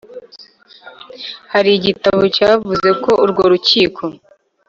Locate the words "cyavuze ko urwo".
2.35-3.43